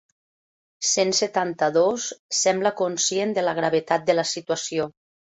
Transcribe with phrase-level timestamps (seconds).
[0.91, 2.05] Cent setanta-dos
[2.37, 4.89] sembla conscient de la gravetat de la situació.